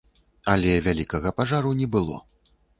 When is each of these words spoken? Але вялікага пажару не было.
Але 0.53 0.71
вялікага 0.87 1.35
пажару 1.43 1.77
не 1.85 1.91
было. 1.97 2.21